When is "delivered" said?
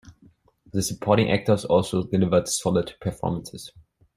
2.01-2.47